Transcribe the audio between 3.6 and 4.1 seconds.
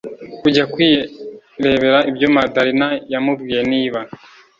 niba